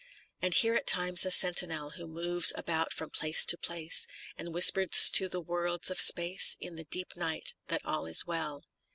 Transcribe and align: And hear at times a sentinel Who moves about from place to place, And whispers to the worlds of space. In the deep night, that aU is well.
And 0.41 0.55
hear 0.55 0.73
at 0.73 0.87
times 0.87 1.27
a 1.27 1.29
sentinel 1.29 1.91
Who 1.91 2.07
moves 2.07 2.51
about 2.55 2.91
from 2.91 3.11
place 3.11 3.45
to 3.45 3.55
place, 3.55 4.07
And 4.35 4.51
whispers 4.51 5.11
to 5.11 5.29
the 5.29 5.39
worlds 5.39 5.91
of 5.91 6.01
space. 6.01 6.57
In 6.59 6.75
the 6.75 6.85
deep 6.85 7.15
night, 7.15 7.53
that 7.67 7.81
aU 7.85 8.07
is 8.07 8.25
well. 8.25 8.63